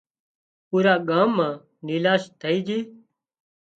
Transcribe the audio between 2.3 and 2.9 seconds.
ٿئي جھئي